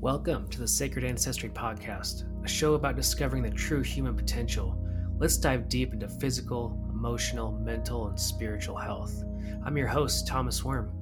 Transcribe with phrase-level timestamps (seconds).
[0.00, 4.78] Welcome to the Sacred Ancestry Podcast, a show about discovering the true human potential.
[5.18, 9.24] Let's dive deep into physical, emotional, mental, and spiritual health.
[9.64, 10.92] I'm your host, Thomas Worm.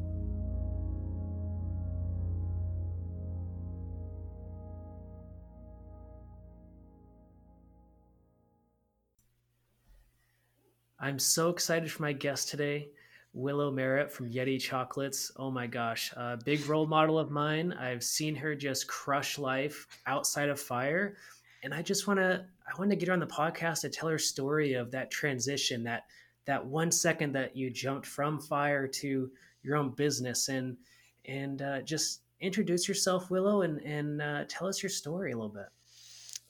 [10.99, 12.89] I'm so excited for my guest today.
[13.37, 15.30] Willow Merrit from Yeti Chocolates.
[15.37, 17.74] Oh my gosh, a big role model of mine.
[17.74, 21.16] I've seen her just crush life outside of fire,
[21.62, 24.09] and I just want to I want to get her on the podcast to tell
[24.09, 26.05] her story of that transition, that
[26.47, 29.30] that one second that you jumped from fire to
[29.62, 30.78] your own business, and
[31.27, 35.53] and uh, just introduce yourself, Willow, and and uh, tell us your story a little
[35.53, 35.69] bit.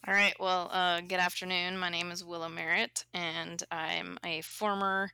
[0.06, 0.34] All right.
[0.38, 1.78] Well, uh, good afternoon.
[1.78, 5.10] My name is Willow Merrit, and I'm a former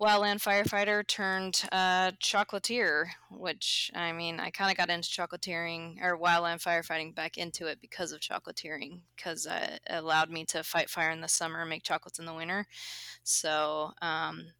[0.00, 6.18] wildland firefighter turned uh, chocolatier, which I mean, I kind of got into chocolatiering or
[6.18, 10.88] wildland firefighting back into it because of chocolatiering, because uh, it allowed me to fight
[10.88, 12.66] fire in the summer and make chocolates in the winter.
[13.24, 14.52] So um,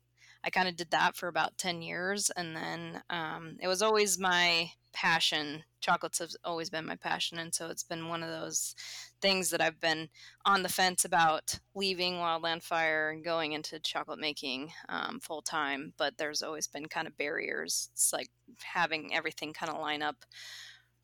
[0.45, 2.31] I kind of did that for about 10 years.
[2.37, 5.63] And then um, it was always my passion.
[5.81, 7.39] Chocolates have always been my passion.
[7.39, 8.75] And so it's been one of those
[9.23, 10.09] things that I've been
[10.45, 15.93] on the fence about leaving Wildland Fire and going into chocolate making um, full time.
[15.97, 17.91] But there's always been kind of barriers.
[17.93, 18.29] It's like
[18.61, 20.25] having everything kind of line up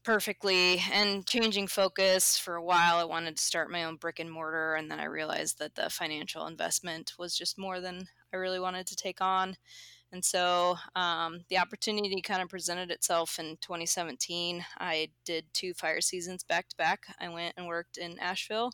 [0.02, 4.30] perfectly and changing focus for a while i wanted to start my own brick and
[4.30, 8.60] mortar and then i realized that the financial investment was just more than i really
[8.60, 9.56] wanted to take on
[10.14, 14.64] and so um, the opportunity kind of presented itself in 2017.
[14.78, 17.00] I did two fire seasons back to back.
[17.20, 18.70] I went and worked in Asheville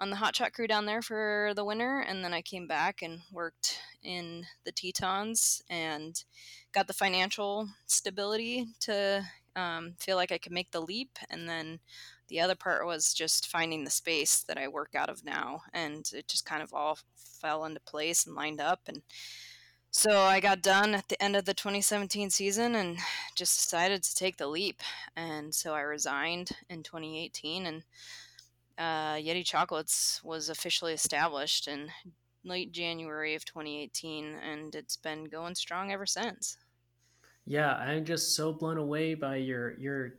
[0.00, 3.02] on the hot shot crew down there for the winter, and then I came back
[3.02, 6.24] and worked in the Tetons and
[6.72, 11.20] got the financial stability to um, feel like I could make the leap.
[11.30, 11.78] And then
[12.26, 16.04] the other part was just finding the space that I work out of now, and
[16.12, 16.98] it just kind of all
[17.40, 19.02] fell into place and lined up and
[19.96, 22.98] so I got done at the end of the 2017 season and
[23.36, 24.80] just decided to take the leap.
[25.14, 27.84] And so I resigned in 2018, and
[28.76, 31.90] uh, Yeti Chocolates was officially established in
[32.42, 36.56] late January of 2018, and it's been going strong ever since.
[37.46, 40.14] Yeah, I'm just so blown away by your your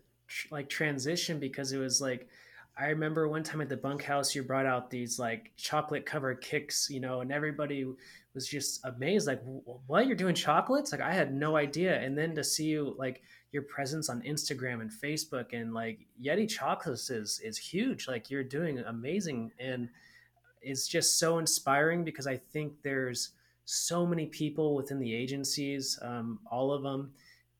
[0.52, 2.30] like transition because it was like
[2.78, 6.90] I remember one time at the bunkhouse you brought out these like chocolate covered kicks,
[6.90, 7.86] you know, and everybody
[8.34, 9.42] was just amazed like
[9.88, 10.92] what you're doing chocolates?
[10.92, 12.02] Like I had no idea.
[12.02, 13.22] And then to see you like
[13.54, 18.10] your presence on Instagram and Facebook and like Yeti chocolates is is huge.
[18.10, 19.88] Like you're doing amazing and
[20.62, 23.32] it's just so inspiring because I think there's
[23.64, 27.14] so many people within the agencies, um, all of them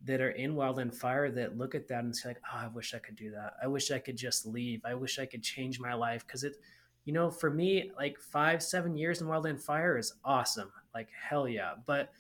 [0.06, 2.94] that are in Wildland Fire that look at that and say like, oh, I wish
[2.94, 3.54] I could do that.
[3.62, 4.82] I wish I could just leave.
[4.86, 6.58] I wish I could change my life because it,
[7.06, 10.72] you know, for me, like five, seven years in Wildland Fire is awesome.
[10.94, 11.74] Like hell yeah.
[11.86, 12.12] But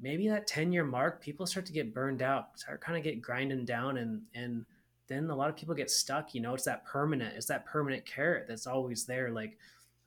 [0.00, 3.20] maybe that 10 year mark, people start to get burned out, start kind of get
[3.20, 4.64] grinding down and, and
[5.08, 8.04] then a lot of people get stuck, you know, it's that permanent, it's that permanent
[8.06, 9.30] carrot that's always there.
[9.30, 9.58] Like,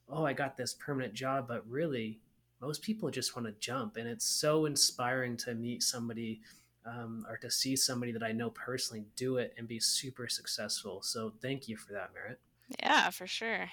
[0.09, 2.19] oh, I got this permanent job, but really
[2.61, 3.97] most people just want to jump.
[3.97, 6.41] And it's so inspiring to meet somebody
[6.85, 11.01] um, or to see somebody that I know personally do it and be super successful.
[11.01, 12.39] So thank you for that, Merrit.
[12.81, 13.69] Yeah, for sure.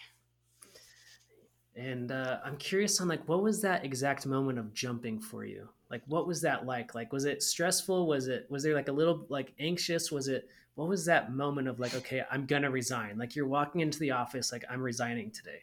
[1.77, 5.69] And uh, I'm curious on like what was that exact moment of jumping for you?
[5.91, 6.95] Like what was that like?
[6.95, 8.07] Like was it stressful?
[8.07, 10.11] Was it was there like a little like anxious?
[10.11, 13.19] Was it what was that moment of like okay, I'm gonna resign?
[13.19, 15.61] Like you're walking into the office like I'm resigning today.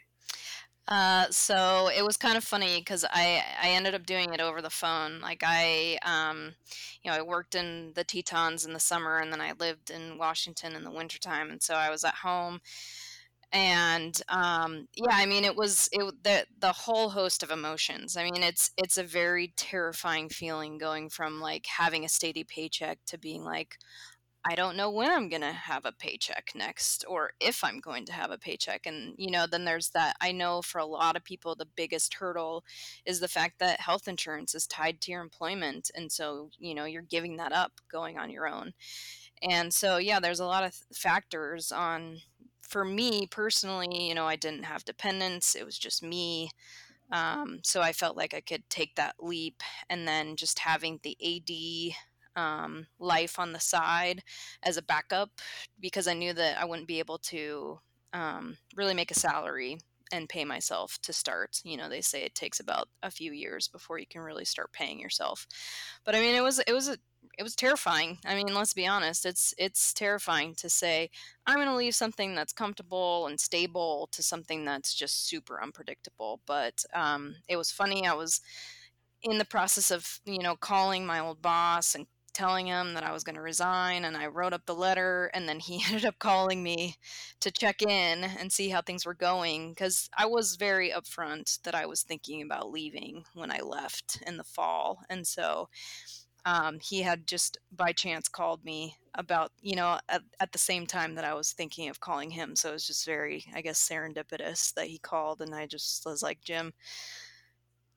[0.88, 4.62] Uh, so it was kind of funny because I I ended up doing it over
[4.62, 5.22] the phone.
[5.22, 6.56] Like I, um,
[7.04, 10.18] you know, I worked in the Tetons in the summer, and then I lived in
[10.18, 12.60] Washington in the wintertime, and so I was at home.
[13.52, 18.18] And um, yeah, I mean, it was it the the whole host of emotions.
[18.18, 23.00] I mean, it's it's a very terrifying feeling going from like having a steady paycheck
[23.08, 23.78] to being like,
[24.46, 28.06] I don't know when I'm going to have a paycheck next or if I'm going
[28.08, 28.86] to have a paycheck.
[28.86, 30.18] And, you know, then there's that.
[30.20, 32.66] I know for a lot of people, the biggest hurdle
[33.06, 35.92] is the fact that health insurance is tied to your employment.
[35.96, 38.74] And so, you know, you're giving that up going on your own.
[39.42, 42.20] And so, yeah, there's a lot of factors on,
[42.62, 46.50] for me personally, you know, I didn't have dependents, it was just me.
[47.12, 51.16] Um, so I felt like I could take that leap and then just having the
[51.22, 51.96] AD
[52.36, 54.24] um, life on the side
[54.64, 55.30] as a backup
[55.80, 57.80] because I knew that I wouldn't be able to
[58.14, 59.78] um, really make a salary
[60.12, 61.60] and pay myself to start.
[61.64, 64.72] You know, they say it takes about a few years before you can really start
[64.72, 65.48] paying yourself.
[66.06, 66.98] But I mean, it was it was a
[67.38, 68.20] it was terrifying.
[68.26, 69.26] I mean, let's be honest.
[69.26, 71.10] It's it's terrifying to say
[71.48, 76.42] I'm going to leave something that's comfortable and stable to something that's just super unpredictable.
[76.46, 78.06] But um, it was funny.
[78.06, 78.42] I was
[79.24, 83.12] in the process of you know calling my old boss and telling him that I
[83.12, 86.20] was going to resign and I wrote up the letter and then he ended up
[86.20, 86.96] calling me
[87.42, 91.76] to check in and see how things were going cuz I was very upfront that
[91.76, 95.70] I was thinking about leaving when I left in the fall and so
[96.46, 100.86] um, he had just by chance called me about you know at, at the same
[100.88, 103.88] time that I was thinking of calling him so it was just very I guess
[103.88, 106.74] serendipitous that he called and I just was like Jim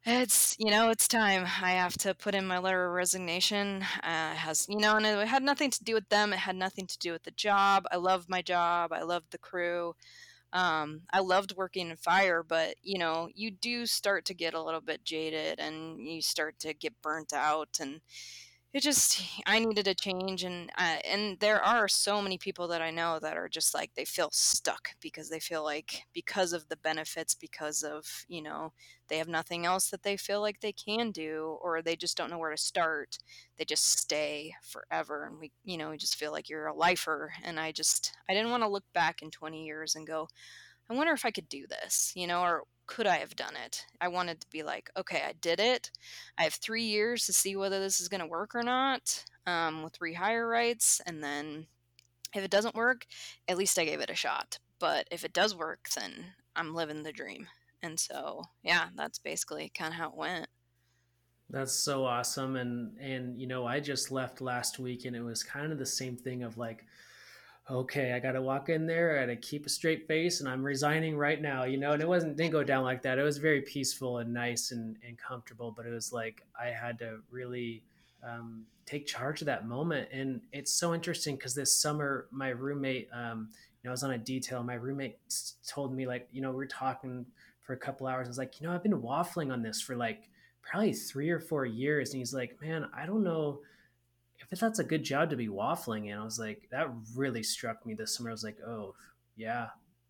[0.09, 1.43] it's you know it's time.
[1.63, 3.83] I have to put in my letter of resignation.
[4.03, 6.33] Uh, has you know and it had nothing to do with them.
[6.33, 7.87] It had nothing to do with the job.
[7.91, 8.93] I loved my job.
[8.93, 9.95] I loved the crew.
[10.53, 14.63] Um, i loved working in fire but you know you do start to get a
[14.63, 18.01] little bit jaded and you start to get burnt out and
[18.77, 22.83] it just I needed a change and uh, and there are so many people that
[22.83, 26.69] I know that are just like they feel stuck because they feel like because of
[26.69, 28.73] the benefits because of you know
[29.09, 32.31] they have nothing else that they feel like they can do or they just don't
[32.31, 33.19] know where to start.
[33.57, 37.33] They just stay forever and we you know we just feel like you're a lifer
[37.43, 40.29] and I just I didn't want to look back in 20 years and go
[40.91, 43.85] I wonder if I could do this you know or could I have done it?
[44.01, 45.91] I wanted to be like, okay, I did it.
[46.39, 49.83] I have three years to see whether this is going to work or not um,
[49.83, 51.01] with rehire rights.
[51.07, 51.67] And then
[52.35, 53.07] if it doesn't work,
[53.49, 54.59] at least I gave it a shot.
[54.79, 56.13] But if it does work, then
[56.55, 57.49] I'm living the dream.
[57.83, 60.47] And so, yeah, that's basically kind of how it went.
[61.49, 62.57] That's so awesome.
[62.57, 65.87] And, and, you know, I just left last week and it was kind of the
[65.87, 66.85] same thing of like,
[67.69, 70.49] okay, I got to walk in there, I got to keep a straight face, and
[70.49, 71.93] I'm resigning right now, you know.
[71.93, 73.19] And it wasn't didn't go down like that.
[73.19, 76.99] It was very peaceful and nice and, and comfortable, but it was like I had
[77.01, 77.83] to really
[78.23, 80.09] um, take charge of that moment.
[80.13, 84.13] And it's so interesting because this summer, my roommate, um, you know, I was on
[84.13, 84.63] a detail.
[84.63, 85.19] My roommate
[85.67, 87.27] told me like, you know, we are talking
[87.63, 88.27] for a couple hours.
[88.27, 90.31] I was like, you know, I've been waffling on this for like
[90.63, 93.61] probably three or four years, and he's like, man, I don't know
[94.51, 97.85] if that's a good job to be waffling in, I was like, that really struck
[97.85, 98.31] me this summer.
[98.31, 98.95] I was like, oh,
[99.37, 99.69] yeah,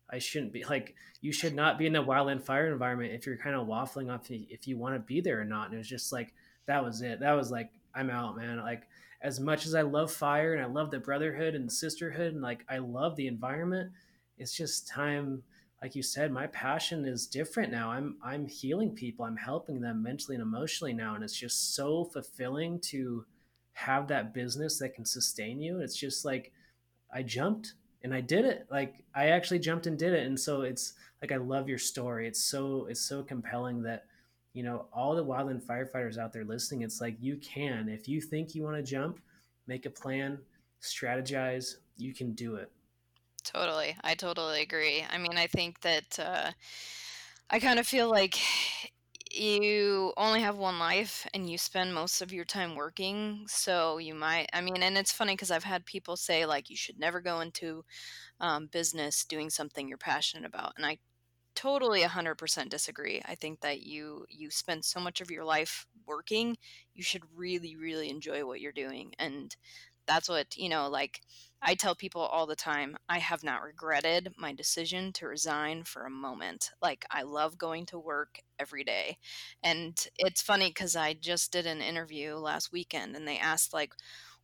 [0.09, 3.37] I shouldn't be like, you should not be in the wildland fire environment if you're
[3.37, 5.65] kind of waffling off if you want to be there or not.
[5.65, 6.33] And it was just like,
[6.67, 7.19] that was it.
[7.19, 8.57] That was like, I'm out, man.
[8.57, 8.83] Like,
[9.21, 12.63] as much as I love fire and I love the brotherhood and sisterhood and like,
[12.69, 13.91] I love the environment,
[14.37, 15.41] it's just time.
[15.81, 17.91] Like you said, my passion is different now.
[17.91, 19.25] I'm, I'm healing people.
[19.25, 21.15] I'm helping them mentally and emotionally now.
[21.15, 23.25] And it's just so fulfilling to,
[23.77, 25.81] have that business that can sustain you.
[25.81, 26.51] It's just like
[27.13, 28.65] I jumped and I did it.
[28.71, 30.25] Like I actually jumped and did it.
[30.25, 32.27] And so it's like I love your story.
[32.27, 34.05] It's so it's so compelling that
[34.53, 36.81] you know all the wildland firefighters out there listening.
[36.81, 39.19] It's like you can if you think you want to jump,
[39.67, 40.39] make a plan,
[40.81, 41.75] strategize.
[41.97, 42.71] You can do it.
[43.43, 45.05] Totally, I totally agree.
[45.07, 46.51] I mean, I think that uh,
[47.51, 48.39] I kind of feel like
[49.33, 54.13] you only have one life and you spend most of your time working so you
[54.15, 57.19] might i mean and it's funny because i've had people say like you should never
[57.21, 57.83] go into
[58.41, 60.97] um, business doing something you're passionate about and i
[61.55, 63.21] totally 100% disagree.
[63.25, 66.57] I think that you you spend so much of your life working
[66.93, 69.55] you should really really enjoy what you're doing and
[70.07, 71.21] that's what you know like
[71.61, 76.05] I tell people all the time, I have not regretted my decision to resign for
[76.05, 76.71] a moment.
[76.81, 79.17] Like, I love going to work every day.
[79.63, 83.93] And it's funny because I just did an interview last weekend and they asked, like,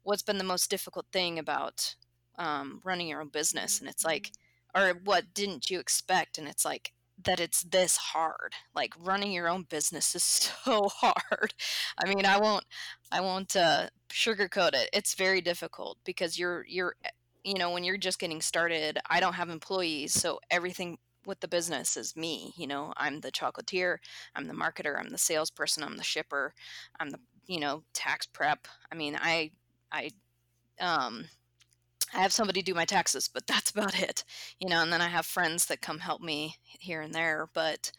[0.01, 1.95] what's been the most difficult thing about
[2.39, 3.79] um, running your own business?
[3.79, 4.31] And it's like,
[4.75, 6.39] or what didn't you expect?
[6.39, 6.93] And it's like,
[7.25, 10.23] that it's this hard like running your own business is
[10.65, 11.53] so hard.
[12.03, 12.65] I mean i won't
[13.11, 14.89] i won't uh, sugarcoat it.
[14.93, 16.95] It's very difficult because you're you're
[17.43, 21.47] you know when you're just getting started i don't have employees so everything with the
[21.47, 22.93] business is me you know?
[22.97, 23.97] I'm the chocolatier
[24.35, 26.53] i'm the marketer i'm the salesperson i'm the shipper
[26.99, 28.67] i'm the you know tax prep.
[28.91, 29.51] I mean i
[29.91, 30.09] i
[30.79, 31.25] um
[32.13, 34.23] I have somebody do my taxes, but that's about it,
[34.59, 34.81] you know.
[34.81, 37.91] And then I have friends that come help me here and there, but,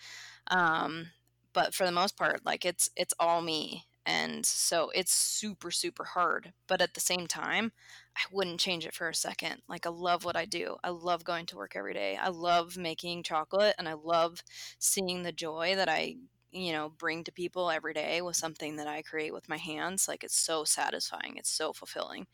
[0.49, 1.09] um,
[1.53, 6.05] but for the most part, like it's it's all me, and so it's super super
[6.05, 6.53] hard.
[6.69, 7.73] But at the same time,
[8.17, 9.63] I wouldn't change it for a second.
[9.69, 10.77] Like I love what I do.
[10.85, 12.17] I love going to work every day.
[12.21, 14.43] I love making chocolate, and I love
[14.79, 16.17] seeing the joy that I
[16.55, 20.09] you know bring to people every day with something that i create with my hands
[20.09, 22.27] like it's so satisfying it's so fulfilling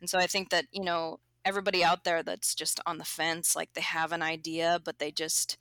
[0.00, 3.56] and so i think that you know everybody out there that's just on the fence
[3.56, 5.56] like they have an idea but they just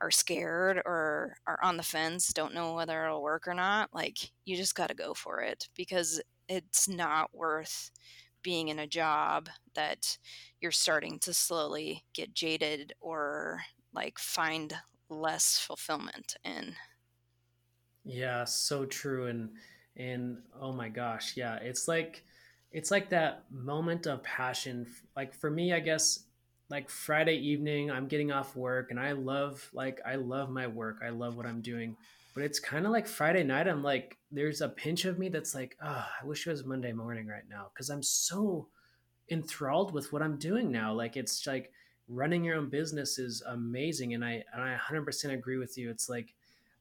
[0.00, 4.30] are scared or are on the fence, don't know whether it'll work or not, like
[4.44, 7.90] you just got to go for it because it's not worth
[8.42, 10.18] being in a job that
[10.60, 13.60] you're starting to slowly get jaded or
[13.92, 14.74] like find
[15.10, 16.74] less fulfillment in.
[18.08, 19.50] Yeah, so true and
[19.96, 22.24] and oh my gosh, yeah, it's like
[22.72, 24.86] it's like that moment of passion
[25.16, 26.24] like for me I guess
[26.70, 30.98] like Friday evening, I'm getting off work and I love like I love my work.
[31.04, 31.96] I love what I'm doing.
[32.34, 33.68] But it's kind of like Friday night.
[33.68, 36.92] I'm like, there's a pinch of me that's like, oh, I wish it was Monday
[36.92, 38.68] morning right now because I'm so
[39.30, 40.94] enthralled with what I'm doing now.
[40.94, 41.72] Like it's like
[42.08, 45.90] running your own business is amazing, and I and I 100% agree with you.
[45.90, 46.34] It's like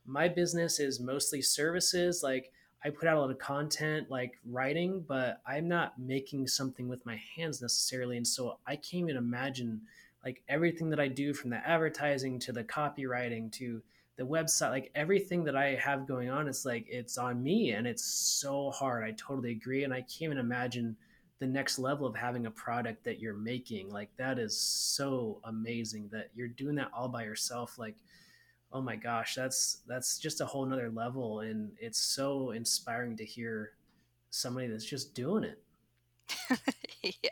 [0.07, 2.23] my business is mostly services.
[2.23, 2.51] Like
[2.83, 7.05] I put out a lot of content like writing, but I'm not making something with
[7.05, 8.17] my hands necessarily.
[8.17, 9.81] And so I can't even imagine
[10.23, 13.81] like everything that I do from the advertising to the copywriting to
[14.17, 17.85] the website, like everything that I have going on, it's like it's on me and
[17.85, 19.03] it's so hard.
[19.03, 19.83] I totally agree.
[19.83, 20.95] And I can't even imagine
[21.39, 23.89] the next level of having a product that you're making.
[23.89, 27.77] Like that is so amazing that you're doing that all by yourself.
[27.77, 27.95] Like
[28.71, 33.25] oh my gosh, that's that's just a whole nother level, and it's so inspiring to
[33.25, 33.71] hear
[34.29, 35.61] somebody that's just doing it.
[37.03, 37.29] yeah,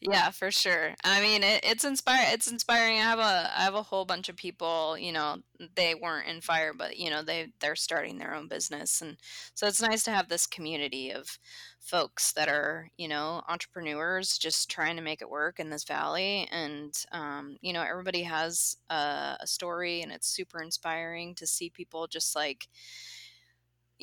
[0.00, 0.94] yeah, for sure.
[1.04, 2.28] I mean, it, it's inspiring.
[2.32, 2.98] It's inspiring.
[2.98, 4.96] I have a I have a whole bunch of people.
[4.98, 5.38] You know,
[5.76, 9.16] they weren't in fire, but you know they they're starting their own business, and
[9.54, 11.38] so it's nice to have this community of
[11.80, 16.48] folks that are you know entrepreneurs just trying to make it work in this valley
[16.50, 21.68] and um, you know everybody has a, a story and it's super inspiring to see
[21.68, 22.68] people just like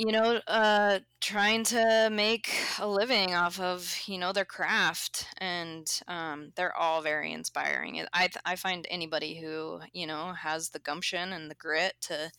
[0.01, 5.27] you know, uh, trying to make a living off of, you know, their craft.
[5.37, 8.03] And um, they're all very inspiring.
[8.11, 12.31] I, I find anybody who, you know, has the gumption and the grit to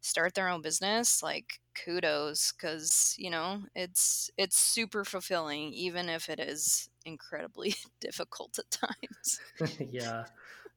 [0.00, 6.28] start their own business, like kudos, because, you know, it's, it's super fulfilling, even if
[6.28, 9.76] it is incredibly difficult at times.
[9.90, 10.26] yeah.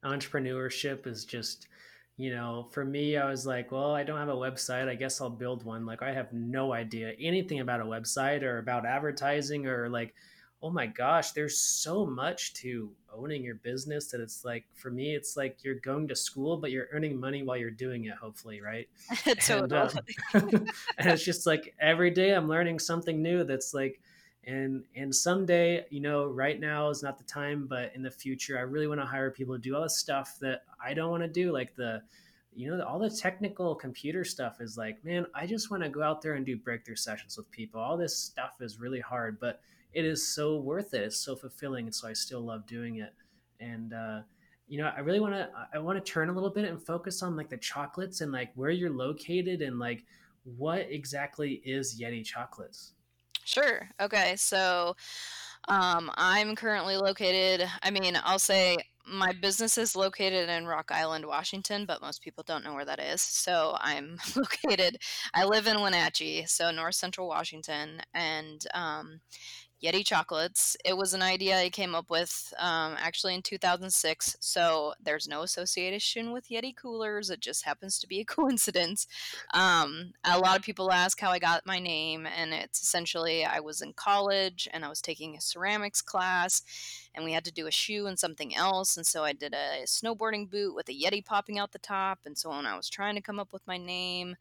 [0.04, 1.68] Entrepreneurship is just,
[2.16, 4.88] you know, for me, I was like, well, I don't have a website.
[4.88, 5.84] I guess I'll build one.
[5.84, 10.14] Like, I have no idea anything about a website or about advertising or like,
[10.62, 15.14] oh my gosh, there's so much to owning your business that it's like, for me,
[15.14, 18.62] it's like you're going to school, but you're earning money while you're doing it, hopefully,
[18.62, 18.88] right?
[19.40, 20.00] totally.
[20.32, 20.66] And, um,
[20.98, 24.00] and it's just like every day I'm learning something new that's like,
[24.46, 28.56] and and someday you know right now is not the time but in the future
[28.56, 31.22] i really want to hire people to do all the stuff that i don't want
[31.22, 32.00] to do like the
[32.56, 36.02] you know all the technical computer stuff is like man i just want to go
[36.02, 37.80] out there and do breakthrough sessions with people.
[37.80, 39.60] All this stuff is really hard but
[39.92, 41.02] it is so worth it.
[41.02, 43.12] It's so fulfilling and so i still love doing it.
[43.60, 44.20] And uh
[44.68, 47.22] you know i really want to i want to turn a little bit and focus
[47.22, 50.04] on like the chocolates and like where you're located and like
[50.56, 52.92] what exactly is yeti chocolates
[53.46, 53.88] Sure.
[54.00, 54.34] Okay.
[54.36, 54.96] So
[55.68, 58.76] um, I'm currently located, I mean, I'll say
[59.06, 63.00] my business is located in Rock Island, Washington, but most people don't know where that
[63.00, 63.22] is.
[63.22, 64.98] So I'm located,
[65.34, 68.02] I live in Wenatchee, so north central Washington.
[68.14, 69.20] And um,
[69.82, 70.76] Yeti chocolates.
[70.84, 74.36] It was an idea I came up with um, actually in 2006.
[74.40, 77.28] So there's no association with Yeti coolers.
[77.28, 79.06] It just happens to be a coincidence.
[79.52, 83.60] Um, a lot of people ask how I got my name, and it's essentially I
[83.60, 86.62] was in college and I was taking a ceramics class,
[87.14, 88.96] and we had to do a shoe and something else.
[88.96, 92.20] And so I did a snowboarding boot with a Yeti popping out the top.
[92.24, 94.36] And so when I was trying to come up with my name,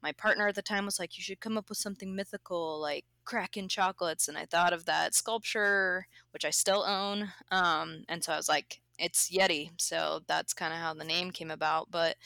[0.00, 3.04] my partner at the time was like, You should come up with something mythical like
[3.26, 4.28] Kraken chocolates.
[4.28, 7.30] And I thought of that sculpture, which I still own.
[7.50, 9.70] Um, and so I was like, it's Yeti.
[9.76, 11.90] So that's kind of how the name came about.
[11.90, 12.16] But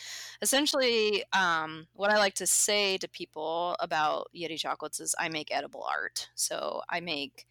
[0.41, 5.51] essentially, um, what I like to say to people about Yeti chocolates is I make
[5.51, 6.29] edible art.
[6.37, 7.47] So I make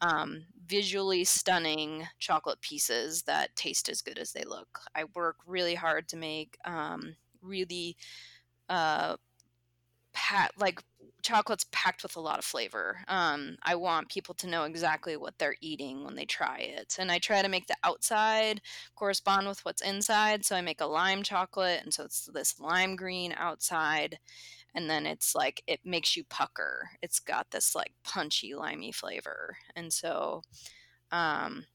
[0.00, 4.80] um, visually stunning chocolate pieces that taste as good as they look.
[4.94, 7.96] I work really hard to make um, really
[8.68, 9.16] uh,
[10.12, 10.80] pat like
[11.22, 12.98] chocolate's packed with a lot of flavor.
[13.08, 16.96] Um, I want people to know exactly what they're eating when they try it.
[16.98, 18.60] And I try to make the outside
[18.94, 20.44] correspond with what's inside.
[20.44, 24.18] So I make a lime chocolate, and so it's this lime green outside.
[24.74, 26.90] And then it's like, it makes you pucker.
[27.02, 29.56] It's got this like punchy, limey flavor.
[29.76, 30.42] And so
[31.12, 31.66] um,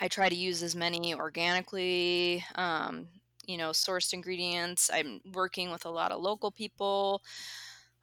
[0.00, 3.08] I try to use as many organically um,
[3.46, 7.22] you know sourced ingredients i'm working with a lot of local people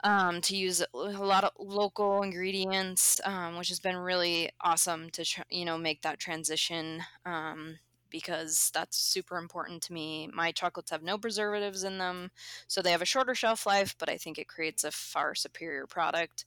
[0.03, 5.25] um, to use a lot of local ingredients, um, which has been really awesome to
[5.25, 7.01] tr- you know make that transition.
[7.25, 7.79] Um,
[8.09, 10.29] because that's super important to me.
[10.33, 12.29] My chocolates have no preservatives in them,
[12.67, 15.87] so they have a shorter shelf life, but I think it creates a far superior
[15.87, 16.45] product.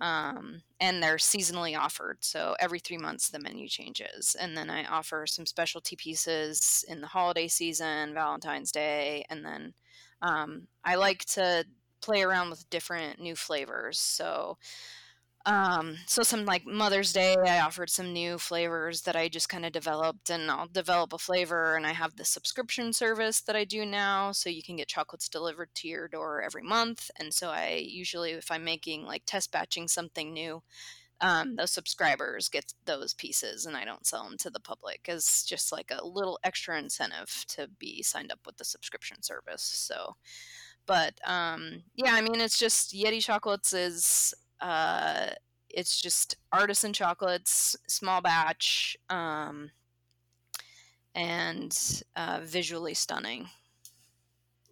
[0.00, 2.18] Um, and they're seasonally offered.
[2.20, 4.36] So every three months the menu changes.
[4.40, 9.74] And then I offer some specialty pieces in the holiday season, Valentine's Day, and then
[10.22, 11.64] um, I like to
[12.00, 13.98] play around with different new flavors.
[13.98, 14.56] So
[15.46, 19.64] um, so some like Mother's Day, I offered some new flavors that I just kind
[19.64, 23.64] of developed, and I'll develop a flavor, and I have the subscription service that I
[23.64, 27.10] do now, so you can get chocolates delivered to your door every month.
[27.18, 30.62] And so I usually, if I'm making like test batching something new,
[31.22, 35.44] um, those subscribers get those pieces, and I don't sell them to the public as
[35.44, 39.62] just like a little extra incentive to be signed up with the subscription service.
[39.62, 40.16] So,
[40.88, 45.28] but um, yeah, I mean, it's just Yeti Chocolates is uh,
[45.68, 49.70] it's just artisan chocolates, small batch, um,
[51.14, 53.48] and uh, visually stunning.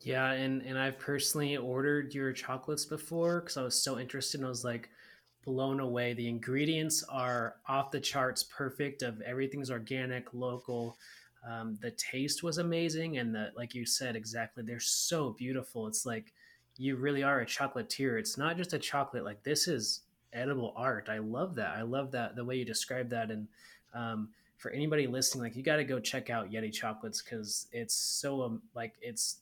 [0.00, 4.40] Yeah, and and I've personally ordered your chocolates before because I was so interested.
[4.40, 4.88] and I was like
[5.44, 6.14] blown away.
[6.14, 9.02] The ingredients are off the charts, perfect.
[9.02, 10.96] Of everything's organic, local.
[11.49, 14.65] Um, the taste was amazing, and the like you said exactly.
[14.65, 15.87] They're so beautiful.
[15.87, 16.33] It's like
[16.76, 18.19] you really are a chocolatier.
[18.19, 19.25] It's not just a chocolate.
[19.25, 20.00] Like this is
[20.33, 21.09] edible art.
[21.09, 21.76] I love that.
[21.76, 23.31] I love that the way you describe that.
[23.31, 23.47] And
[23.95, 27.95] um, for anybody listening, like you got to go check out Yeti chocolates because it's
[27.95, 29.38] so um, like it's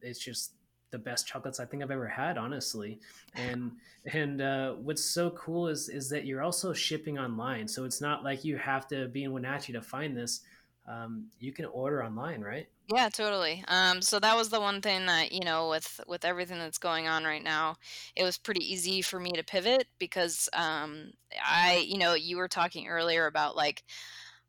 [0.00, 0.52] it's just
[0.90, 2.98] the best chocolates I think I've ever had, honestly.
[3.34, 3.72] And
[4.12, 8.24] and uh, what's so cool is is that you're also shipping online, so it's not
[8.24, 10.40] like you have to be in Wenatchee to find this.
[10.88, 12.66] Um, you can order online, right?
[12.90, 13.62] Yeah, totally.
[13.68, 17.06] Um, so that was the one thing that, you know, with with everything that's going
[17.06, 17.76] on right now,
[18.16, 21.10] it was pretty easy for me to pivot because um,
[21.44, 23.84] I, you know, you were talking earlier about like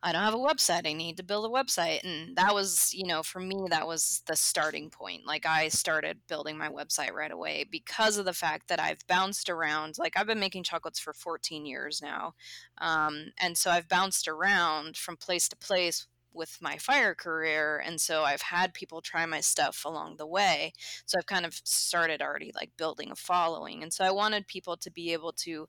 [0.02, 0.88] I don't have a website.
[0.88, 2.06] I need to build a website.
[2.06, 5.28] And that was, you know, for me, that was the starting point.
[5.28, 9.50] Like I started building my website right away because of the fact that I've bounced
[9.50, 9.98] around.
[9.98, 12.36] Like I've been making chocolates for 14 years now.
[12.78, 18.00] Um, and so I've bounced around from place to place with my fire career and
[18.00, 20.74] so i've had people try my stuff along the way
[21.06, 24.78] so i've kind of started already like building a following and so i wanted people
[24.78, 25.68] to be able to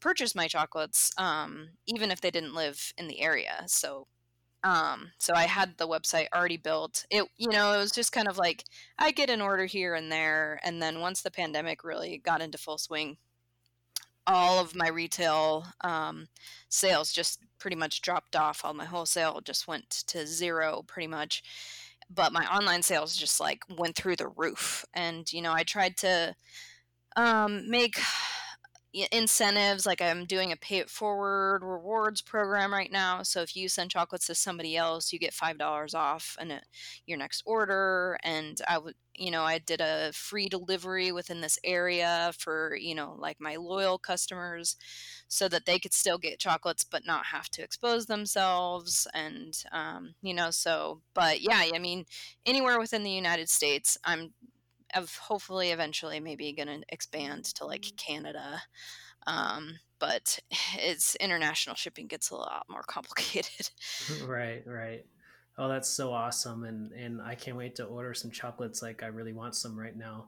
[0.00, 4.06] purchase my chocolates um, even if they didn't live in the area so
[4.64, 7.06] um, so i had the website already built.
[7.10, 8.64] It you know it was just kind of like
[8.98, 12.58] i get an order here and there and then once the pandemic really got into
[12.58, 13.18] full swing
[14.28, 16.28] all of my retail um,
[16.68, 18.64] sales just pretty much dropped off.
[18.64, 21.42] All my wholesale just went to zero pretty much.
[22.10, 24.84] But my online sales just like went through the roof.
[24.94, 26.34] And, you know, I tried to
[27.16, 27.98] um, make
[29.12, 33.68] incentives like i'm doing a pay it forward rewards program right now so if you
[33.68, 36.60] send chocolates to somebody else you get five dollars off and
[37.06, 41.58] your next order and i would you know i did a free delivery within this
[41.64, 44.76] area for you know like my loyal customers
[45.28, 50.14] so that they could still get chocolates but not have to expose themselves and um,
[50.22, 52.06] you know so but yeah i mean
[52.46, 54.32] anywhere within the united states i'm
[54.94, 57.96] of hopefully eventually maybe going to expand to like mm.
[57.96, 58.62] Canada.
[59.26, 60.38] Um, but
[60.76, 63.70] it's international shipping gets a lot more complicated.
[64.24, 65.04] right, right.
[65.60, 68.80] Oh, that's so awesome, and and I can't wait to order some chocolates.
[68.80, 70.26] Like I really want some right now.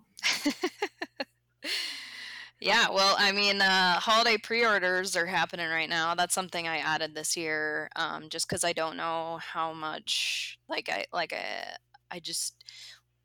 [2.60, 6.16] yeah, well, I mean, uh, holiday pre-orders are happening right now.
[6.16, 10.58] That's something I added this year, um, just because I don't know how much.
[10.68, 11.76] Like I like I,
[12.10, 12.56] I just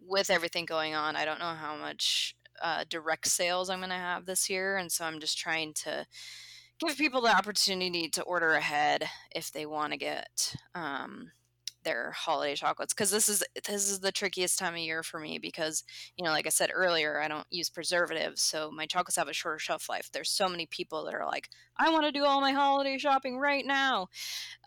[0.07, 3.95] with everything going on, I don't know how much uh, direct sales I'm going to
[3.95, 6.05] have this year, and so I'm just trying to
[6.79, 11.31] give people the opportunity to order ahead if they want to get um,
[11.85, 15.37] their holiday chocolates because this is this is the trickiest time of year for me
[15.37, 15.83] because
[16.17, 19.33] you know like i said earlier i don't use preservatives so my chocolates have a
[19.33, 20.09] shorter shelf life.
[20.11, 23.37] There's so many people that are like i want to do all my holiday shopping
[23.37, 24.07] right now.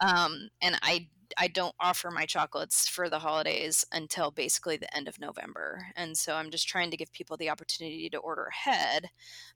[0.00, 5.08] Um, and i I don't offer my chocolates for the holidays until basically the end
[5.08, 5.88] of November.
[5.96, 9.10] And so I'm just trying to give people the opportunity to order ahead.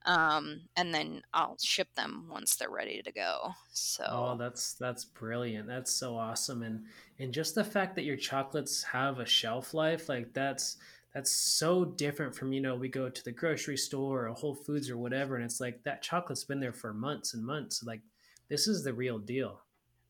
[0.04, 3.52] Um, and then I'll ship them once they're ready to go.
[3.72, 5.68] So Oh, that's that's brilliant.
[5.68, 6.62] That's so awesome.
[6.62, 6.87] And
[7.18, 10.76] and just the fact that your chocolates have a shelf life, like that's
[11.14, 14.90] that's so different from, you know, we go to the grocery store or Whole Foods
[14.90, 17.82] or whatever, and it's like that chocolate's been there for months and months.
[17.82, 18.02] Like
[18.48, 19.62] this is the real deal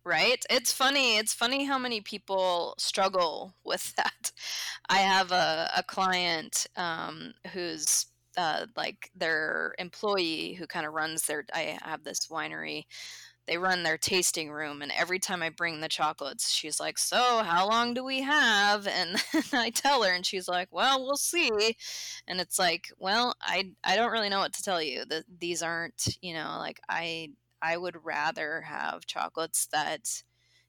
[0.04, 0.44] right?
[0.50, 4.32] It's funny it's funny how many people struggle with that.
[4.88, 11.26] I have a, a client um, who's uh, like their employee who kind of runs
[11.26, 12.84] their i have this winery
[13.46, 17.42] they run their tasting room and every time i bring the chocolates she's like so
[17.44, 18.86] how long do we have?
[18.94, 19.20] And
[19.52, 21.50] i tell her and she's like well we'll see.
[22.28, 25.04] And it's like well i i don't really know what to tell you.
[25.06, 27.30] That these aren't you know like i
[27.62, 30.22] i would rather have chocolates that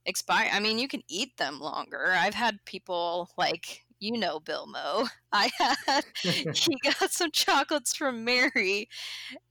[0.05, 4.67] expire i mean you can eat them longer i've had people like you know Bill
[4.67, 5.07] Mo.
[5.31, 6.03] I had
[6.55, 8.89] he got some chocolates from Mary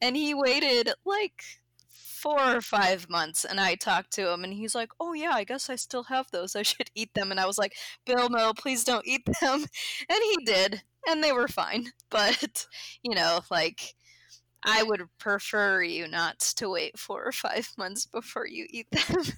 [0.01, 1.43] and he waited like
[2.23, 5.45] four or five months and I talked to him and he's like, Oh yeah, I
[5.45, 6.55] guess I still have those.
[6.55, 7.75] I should eat them and I was like,
[8.07, 9.65] Bill Mo, please don't eat them
[10.09, 11.89] and he did and they were fine.
[12.11, 12.67] But,
[13.03, 13.95] you know, like
[14.65, 19.25] I would prefer you not to wait four or five months before you eat them.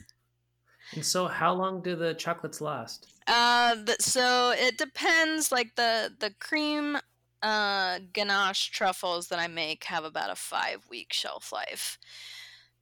[0.92, 3.08] And so, how long do the chocolates last?
[3.26, 5.50] Uh, so it depends.
[5.50, 6.98] Like the the cream
[7.42, 11.98] uh, ganache truffles that I make have about a five week shelf life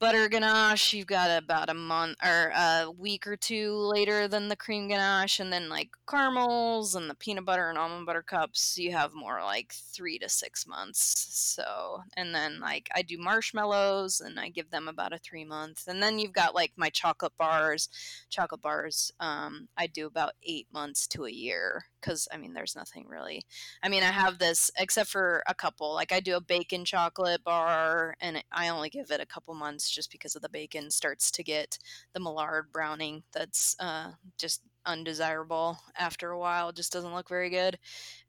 [0.02, 4.56] butter ganache you've got about a month or a week or two later than the
[4.56, 8.90] cream ganache and then like caramels and the peanut butter and almond butter cups you
[8.90, 11.28] have more like three to six months.
[11.30, 15.84] So and then like i do marshmallows and i give them about a three month.
[15.86, 17.88] And then you've got like my chocolate bars
[18.28, 22.76] chocolate bars um, i do about eight months to a year because I mean, there's
[22.76, 23.42] nothing really.
[23.82, 25.94] I mean, I have this except for a couple.
[25.94, 29.90] Like I do a bacon chocolate bar, and I only give it a couple months
[29.90, 31.78] just because of the bacon starts to get
[32.12, 36.72] the Maillard browning that's uh, just undesirable after a while.
[36.72, 37.78] Just doesn't look very good.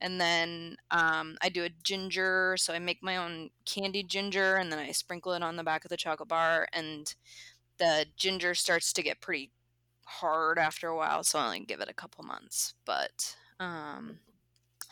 [0.01, 4.71] And then um, I do a ginger, so I make my own candied ginger, and
[4.71, 7.13] then I sprinkle it on the back of the chocolate bar, and
[7.79, 9.51] the ginger starts to get pretty
[10.05, 12.75] hard after a while, so I only give it a couple months.
[12.85, 14.19] But um,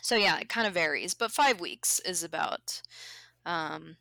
[0.02, 2.82] so yeah, it kind of varies, but five weeks is about
[3.46, 3.96] um,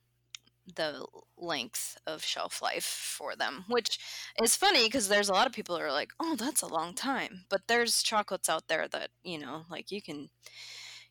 [0.76, 1.06] the
[1.38, 4.00] length of shelf life for them, which
[4.44, 6.94] is funny because there's a lot of people who are like, "Oh, that's a long
[6.96, 10.30] time," but there's chocolates out there that you know, like you can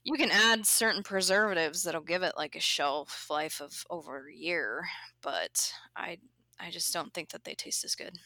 [0.04, 4.34] you can add certain preservatives that'll give it like a shelf life of over a
[4.34, 4.88] year,
[5.22, 6.18] but I
[6.58, 8.18] I just don't think that they taste as good.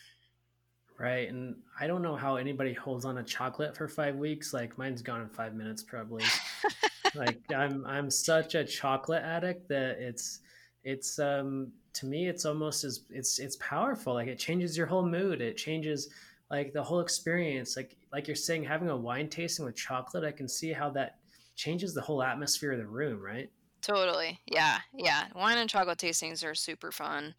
[0.98, 1.28] Right.
[1.28, 4.54] And I don't know how anybody holds on a chocolate for five weeks.
[4.54, 6.24] Like mine's gone in five minutes probably.
[7.14, 10.40] like I'm I'm such a chocolate addict that it's
[10.84, 14.14] it's um to me it's almost as it's it's powerful.
[14.14, 15.40] Like it changes your whole mood.
[15.40, 16.10] It changes
[16.50, 17.76] like the whole experience.
[17.76, 21.18] Like like you're saying, having a wine tasting with chocolate, I can see how that
[21.56, 23.50] changes the whole atmosphere of the room, right?
[23.80, 24.40] Totally.
[24.46, 24.78] Yeah.
[24.96, 25.24] Yeah.
[25.34, 27.34] Wine and chocolate tastings are super fun.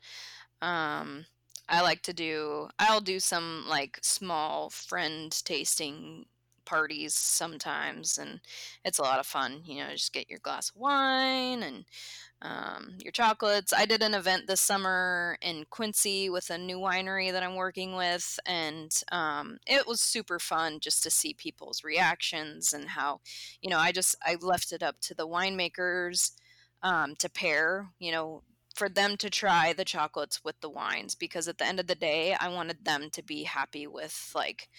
[0.61, 1.25] Um
[1.67, 6.25] I like to do I'll do some like small friend tasting
[6.65, 8.41] parties sometimes and
[8.83, 11.85] it's a lot of fun you know just get your glass of wine and
[12.41, 13.73] um, your chocolates.
[13.73, 17.95] I did an event this summer in quincy with a new winery that i'm working
[17.95, 23.21] with and um, it was super fun just to see people's reactions and how
[23.61, 26.31] you know i just i left it up to the winemakers
[26.83, 28.43] um, to pair you know
[28.75, 31.95] for them to try the chocolates with the wines because at the end of the
[31.95, 34.69] day I wanted them to be happy with like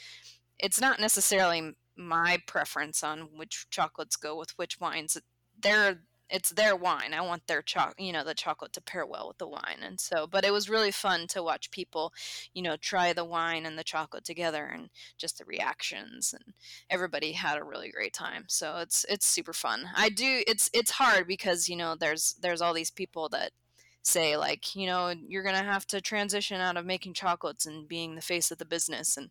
[0.59, 5.16] it's not necessarily my preference on which chocolates go with which wines
[5.59, 7.14] they're it's their wine.
[7.14, 9.78] I want their choc, you know, the chocolate to pair well with the wine.
[9.82, 12.12] And so, but it was really fun to watch people,
[12.52, 16.54] you know, try the wine and the chocolate together and just the reactions and
[16.90, 18.44] everybody had a really great time.
[18.48, 19.90] So it's it's super fun.
[19.94, 23.52] I do it's it's hard because, you know, there's there's all these people that
[24.07, 28.14] say like you know you're gonna have to transition out of making chocolates and being
[28.14, 29.31] the face of the business and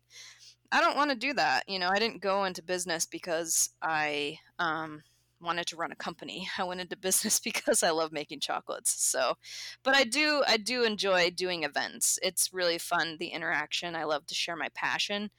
[0.70, 4.38] i don't want to do that you know i didn't go into business because i
[4.58, 5.02] um,
[5.40, 6.48] wanted to run a company.
[6.58, 9.34] I went into business because i love making chocolates so
[9.82, 12.18] but i do i do enjoy doing events.
[12.22, 13.96] It's really fun the interaction.
[13.96, 15.30] I love to share my passion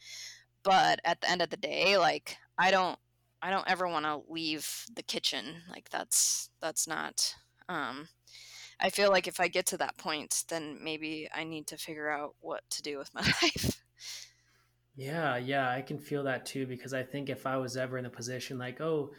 [0.63, 2.97] but at the end of the day like i don't
[3.41, 5.61] i don't ever want to leave the kitchen.
[5.69, 7.35] Like that's that's not
[7.69, 8.09] um
[8.79, 12.09] I feel like if I get to that point, then maybe I need to figure
[12.09, 13.81] out what to do with my life.
[14.95, 18.05] Yeah, yeah, I can feel that too because I think if I was ever in
[18.05, 19.11] a position like, oh,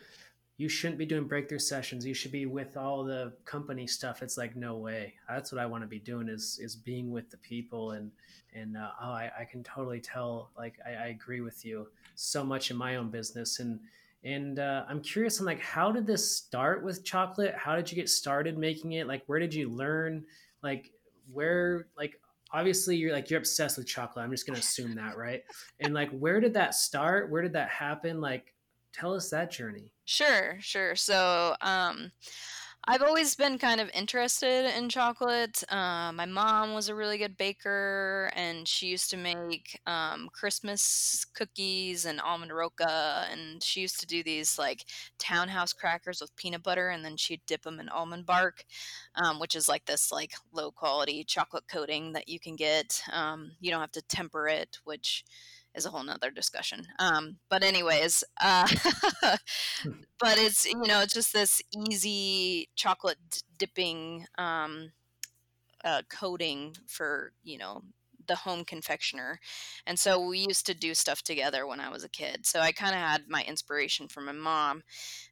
[0.56, 4.22] you shouldn't be doing breakthrough sessions, you should be with all the company stuff.
[4.22, 5.14] It's like no way.
[5.28, 8.10] That's what I want to be doing is is being with the people and
[8.52, 10.50] and uh, oh, I, I can totally tell.
[10.58, 13.78] Like I, I agree with you so much in my own business and
[14.24, 17.54] and uh, I'm curious, I'm like, how did this start with chocolate?
[17.56, 19.06] How did you get started making it?
[19.06, 20.24] Like, where did you learn?
[20.62, 20.90] Like,
[21.32, 22.20] where, like,
[22.52, 24.24] obviously you're like, you're obsessed with chocolate.
[24.24, 25.42] I'm just to assume that, right?
[25.80, 27.30] And like, where did that start?
[27.30, 28.20] Where did that happen?
[28.20, 28.54] Like,
[28.92, 29.92] tell us that journey.
[30.04, 30.96] Sure, sure.
[30.96, 32.10] So, um,
[32.90, 35.62] I've always been kind of interested in chocolate.
[35.68, 41.26] Uh, my mom was a really good baker, and she used to make um, Christmas
[41.34, 44.86] cookies and almond roca, and she used to do these like
[45.18, 48.64] townhouse crackers with peanut butter, and then she'd dip them in almond bark,
[49.16, 53.02] um, which is like this like low quality chocolate coating that you can get.
[53.12, 55.24] Um, you don't have to temper it, which
[55.78, 56.86] is a whole nother discussion.
[56.98, 58.68] Um, but anyways, uh,
[60.20, 64.92] but it's you know it's just this easy chocolate dipping um,
[65.84, 67.82] uh, coating for you know
[68.28, 69.40] the home confectioner.
[69.86, 72.46] And so we used to do stuff together when I was a kid.
[72.46, 74.82] So I kind of had my inspiration from my mom.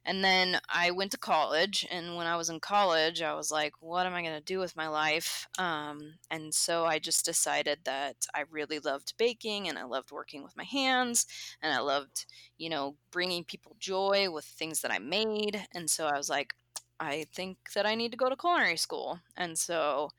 [0.05, 1.87] And then I went to college.
[1.89, 4.59] And when I was in college, I was like, what am I going to do
[4.59, 5.47] with my life?
[5.57, 10.43] Um, and so I just decided that I really loved baking and I loved working
[10.43, 11.25] with my hands
[11.61, 12.25] and I loved,
[12.57, 15.65] you know, bringing people joy with things that I made.
[15.73, 16.53] And so I was like,
[16.99, 19.19] I think that I need to go to culinary school.
[19.35, 20.09] And so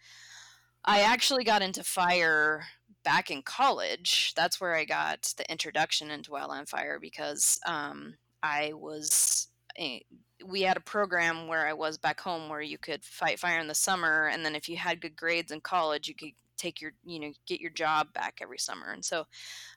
[0.85, 2.67] I actually got into fire
[3.05, 4.33] back in college.
[4.37, 9.49] That's where I got the introduction into wildland fire because um, I was.
[9.79, 10.05] A,
[10.45, 13.69] we had a program where I was back home where you could fight fire in
[13.69, 16.93] the summer, and then if you had good grades in college, you could take your
[17.05, 18.91] you know get your job back every summer.
[18.93, 19.25] And so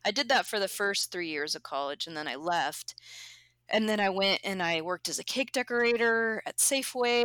[0.06, 2.96] I did that for the first three years of college, and then I left
[3.72, 7.24] and then I went and I worked as a cake decorator at Safeway,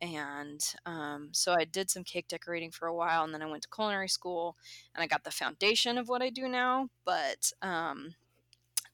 [0.00, 3.62] and um, so I did some cake decorating for a while, and then I went
[3.64, 4.56] to culinary school,
[4.94, 6.88] and I got the foundation of what I do now.
[7.04, 8.14] But um,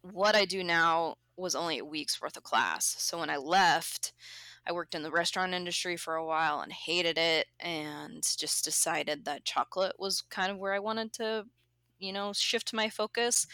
[0.00, 2.96] what I do now was only a week's worth of class.
[2.98, 4.14] So when I left,
[4.66, 9.24] I worked in the restaurant industry for a while and hated it, and just decided
[9.24, 11.44] that chocolate was kind of where I wanted to,
[11.98, 13.46] you know, shift my focus.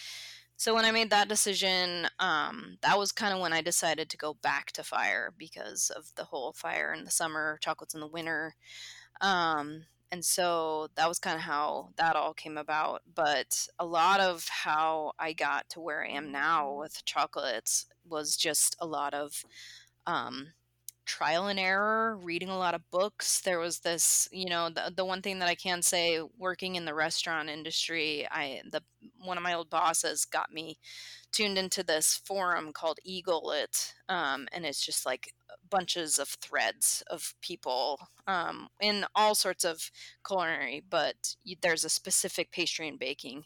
[0.62, 4.16] So when I made that decision, um, that was kind of when I decided to
[4.16, 8.06] go back to fire because of the whole fire in the summer, chocolates in the
[8.06, 8.54] winter.
[9.20, 13.02] Um, and so that was kind of how that all came about.
[13.12, 18.36] But a lot of how I got to where I am now with chocolates was
[18.36, 19.44] just a lot of
[20.06, 20.52] um,
[21.04, 23.40] trial and error, reading a lot of books.
[23.40, 26.84] There was this, you know, the, the one thing that I can say working in
[26.84, 28.82] the restaurant industry, I the
[29.24, 30.78] one of my old bosses got me
[31.32, 35.32] tuned into this forum called eGullet, um, and it's just like
[35.70, 39.90] bunches of threads of people um, in all sorts of
[40.26, 43.44] culinary, but there's a specific pastry and baking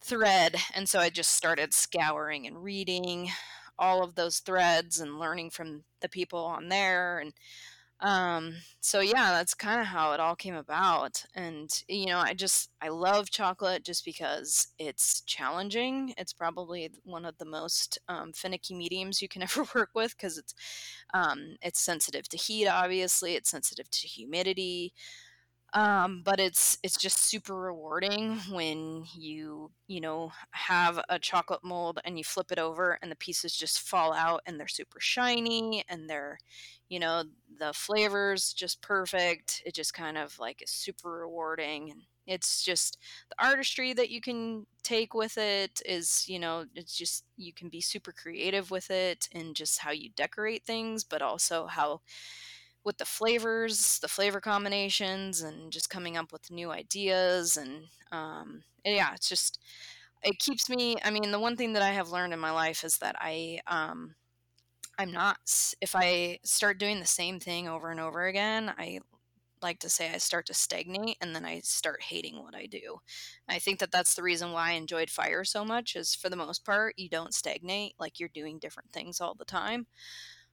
[0.00, 3.30] thread, and so I just started scouring and reading
[3.78, 7.32] all of those threads and learning from the people on there and
[8.00, 12.34] um so yeah that's kind of how it all came about and you know i
[12.34, 18.32] just i love chocolate just because it's challenging it's probably one of the most um,
[18.32, 20.54] finicky mediums you can ever work with because it's
[21.14, 24.92] um, it's sensitive to heat obviously it's sensitive to humidity
[25.74, 31.98] um, but it's it's just super rewarding when you you know have a chocolate mold
[32.04, 35.84] and you flip it over and the pieces just fall out and they're super shiny
[35.88, 36.38] and they're
[36.88, 37.24] you know
[37.58, 39.62] the flavors just perfect.
[39.66, 42.96] It just kind of like is super rewarding and it's just
[43.28, 47.68] the artistry that you can take with it is you know it's just you can
[47.68, 52.00] be super creative with it and just how you decorate things but also how
[52.84, 57.56] with the flavors, the flavor combinations, and just coming up with new ideas.
[57.56, 59.58] And, um, and yeah, it's just,
[60.22, 60.96] it keeps me.
[61.04, 63.60] I mean, the one thing that I have learned in my life is that I,
[63.66, 64.14] um,
[64.98, 65.38] I'm not,
[65.80, 69.00] if I start doing the same thing over and over again, I
[69.62, 73.00] like to say I start to stagnate and then I start hating what I do.
[73.48, 76.36] I think that that's the reason why I enjoyed fire so much is for the
[76.36, 79.86] most part you don't stagnate like you're doing different things all the time.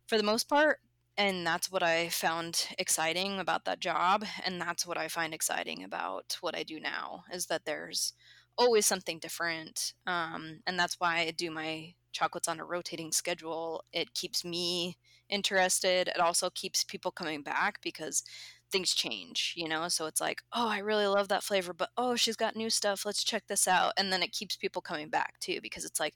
[0.08, 0.80] For the most part,
[1.17, 5.84] and that's what I found exciting about that job and that's what I find exciting
[5.84, 8.13] about what I do now is that there's
[8.58, 13.84] always something different um, and that's why I do my chocolates on a rotating schedule.
[13.93, 14.97] It keeps me
[15.30, 16.10] interested.
[16.10, 18.24] It also keeps people coming back because
[18.71, 19.88] things change, you know?
[19.88, 23.05] So it's like, oh, I really love that flavor, but oh, she's got new stuff.
[23.05, 23.93] Let's check this out.
[23.97, 26.15] And then it keeps people coming back too, because it's like,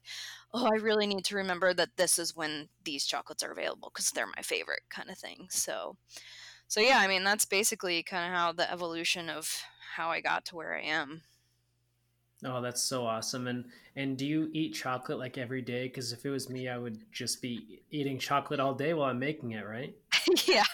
[0.52, 4.10] oh, I really need to remember that this is when these chocolates are available because
[4.10, 5.46] they're my favorite kind of thing.
[5.50, 5.96] So,
[6.68, 9.50] so yeah, I mean, that's basically kind of how the evolution of
[9.96, 11.22] how I got to where I am.
[12.44, 13.46] Oh, that's so awesome.
[13.46, 13.64] And
[13.94, 15.84] and do you eat chocolate like every day?
[15.84, 19.18] Because if it was me, I would just be eating chocolate all day while I'm
[19.18, 19.94] making it, right?
[20.46, 20.64] yeah.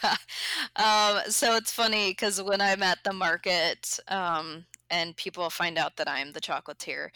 [0.76, 5.96] Um, so it's funny because when I'm at the market um, and people find out
[5.96, 7.08] that I'm the chocolatier,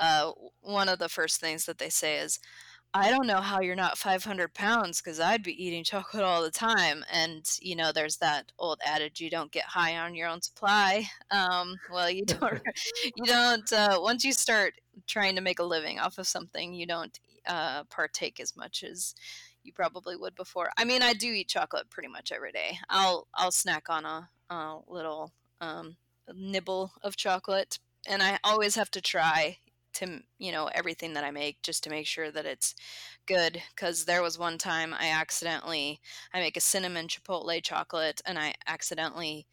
[0.00, 2.38] uh, one of the first things that they say is,
[2.94, 6.50] I don't know how you're not 500 pounds because I'd be eating chocolate all the
[6.50, 7.04] time.
[7.12, 11.06] And, you know, there's that old adage you don't get high on your own supply.
[11.30, 12.60] Um, well, you don't,
[13.16, 14.74] you don't, uh, once you start
[15.06, 19.14] trying to make a living off of something, you don't uh, partake as much as
[19.66, 20.70] you probably would before.
[20.78, 22.78] I mean, I do eat chocolate pretty much every day.
[22.88, 25.96] I'll, I'll snack on a, a little um,
[26.34, 27.78] nibble of chocolate.
[28.08, 29.58] And I always have to try
[29.96, 32.74] to you know everything that I make just to make sure that it's
[33.26, 36.00] good cuz there was one time I accidentally
[36.34, 39.46] I make a cinnamon chipotle chocolate and I accidentally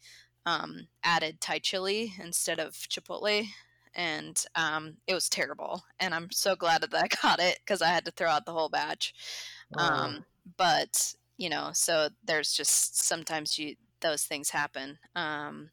[0.46, 3.48] um, added Thai chili instead of chipotle
[3.94, 7.88] and um, it was terrible and I'm so glad that I got it cuz I
[7.88, 9.14] had to throw out the whole batch
[9.78, 10.24] um,
[10.56, 15.70] but you know so there's just sometimes you those things happen um,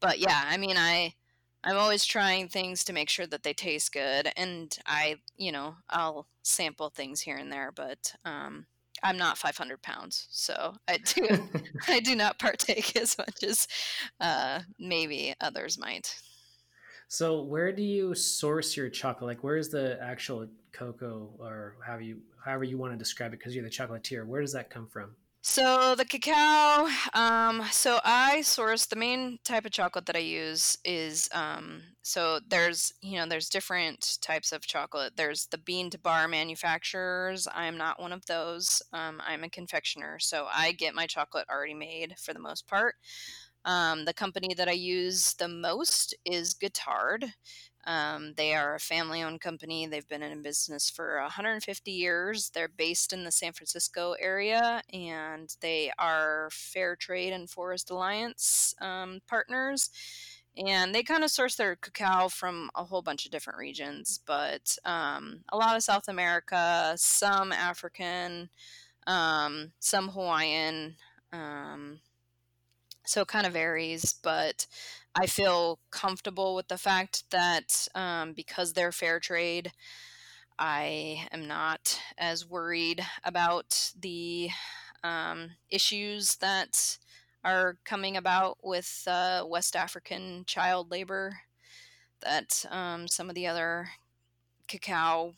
[0.00, 1.14] but yeah I mean I
[1.64, 5.76] I'm always trying things to make sure that they taste good, and I, you know,
[5.88, 8.66] I'll sample things here and there, but um,
[9.02, 11.28] I'm not 500 pounds, so I do
[11.88, 13.68] I do not partake as much as
[14.20, 16.16] uh, maybe others might.
[17.12, 19.28] So, where do you source your chocolate?
[19.28, 23.38] Like, where is the actual cocoa, or however you however you want to describe it?
[23.38, 24.24] Because you're the chocolatier.
[24.24, 25.14] Where does that come from?
[25.42, 30.78] So the cacao, um, so I source the main type of chocolate that I use
[30.86, 35.12] is um, so there's you know there's different types of chocolate.
[35.14, 37.46] There's the bean to bar manufacturers.
[37.46, 38.80] I am not one of those.
[38.94, 42.94] Um, I'm a confectioner, so I get my chocolate already made for the most part.
[43.64, 47.32] Um, the company that I use the most is Guittard.
[47.84, 49.86] Um, they are a family owned company.
[49.86, 52.50] They've been in business for 150 years.
[52.50, 58.74] They're based in the San Francisco area and they are Fair Trade and Forest Alliance
[58.80, 59.90] um, partners.
[60.56, 64.76] And they kind of source their cacao from a whole bunch of different regions, but
[64.84, 68.50] um, a lot of South America, some African,
[69.06, 70.96] um, some Hawaiian.
[73.04, 74.66] So it kind of varies, but
[75.14, 79.72] I feel comfortable with the fact that um, because they're fair trade,
[80.58, 84.50] I am not as worried about the
[85.04, 86.98] um, issues that
[87.44, 91.38] are coming about with uh, West African child labor
[92.22, 93.90] that um, some of the other
[94.68, 95.34] cacao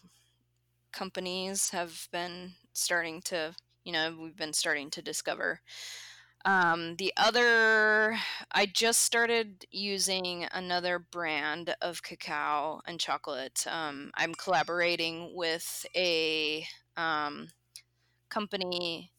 [0.93, 5.61] companies have been starting to, you know, we've been starting to discover.
[6.45, 8.19] Um, the other,
[8.53, 13.65] I just started using another brand of cacao and chocolate.
[13.67, 16.67] Um, I'm collaborating with a
[16.99, 17.49] um,
[18.29, 19.11] company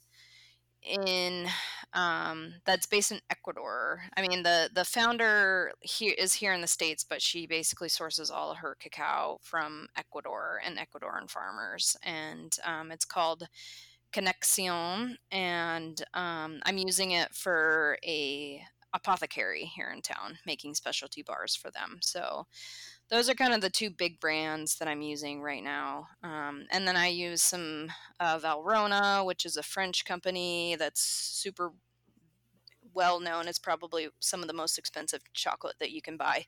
[0.84, 1.48] in
[1.94, 4.04] um, that's based in Ecuador.
[4.16, 8.52] I mean, the the founder is here in the states, but she basically sources all
[8.52, 13.48] of her cacao from Ecuador and Ecuadorian farmers, and um, it's called
[14.16, 18.62] Conexion, and um, I'm using it for a
[18.94, 21.98] apothecary here in town, making specialty bars for them.
[22.02, 22.48] So
[23.10, 26.08] those are kind of the two big brands that I'm using right now.
[26.24, 27.90] Um, and then I use some
[28.22, 31.72] uh, Valrhona, which is a French company that's super
[32.94, 33.50] well known.
[33.50, 36.46] It's probably some of the most expensive chocolate that you can buy.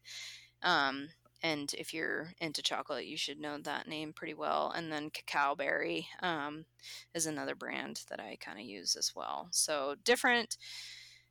[0.63, 1.09] Um,
[1.41, 4.73] and if you're into chocolate, you should know that name pretty well.
[4.75, 6.65] And then Cacao Barry um,
[7.13, 9.47] is another brand that I kind of use as well.
[9.51, 10.57] So different.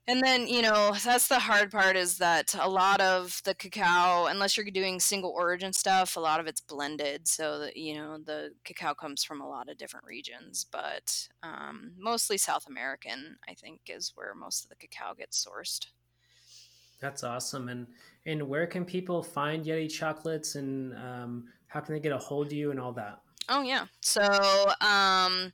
[0.08, 4.26] And then, you know, that's the hard part is that a lot of the cacao,
[4.26, 7.26] unless you're doing single origin stuff, a lot of it's blended.
[7.26, 11.92] So that, you know, the cacao comes from a lot of different regions, but um,
[11.98, 15.86] mostly South American, I think, is where most of the cacao gets sourced.
[17.00, 17.68] That's awesome.
[17.68, 17.86] And
[18.24, 22.46] and where can people find Yeti chocolates and um, how can they get a hold
[22.46, 23.20] of you and all that?
[23.48, 23.86] Oh yeah.
[24.00, 24.22] So
[24.80, 25.52] um,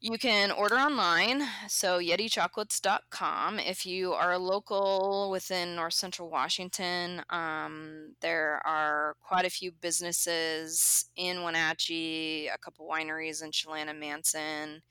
[0.00, 1.42] you can order online.
[1.68, 3.58] So yetichocolates.com.
[3.58, 11.06] If you are local within North Central Washington, um, there are quite a few businesses
[11.16, 14.82] in Wenatchee, a couple wineries in Chelan Manson,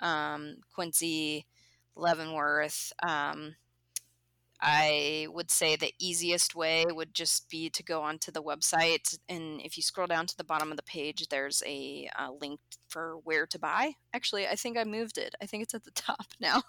[0.00, 1.46] um, Quincy,
[1.94, 2.92] Leavenworth.
[3.02, 3.54] Um,
[4.62, 9.18] I would say the easiest way would just be to go onto the website.
[9.28, 12.60] And if you scroll down to the bottom of the page, there's a, a link
[12.88, 13.92] for where to buy.
[14.12, 15.34] Actually, I think I moved it.
[15.42, 16.62] I think it's at the top now.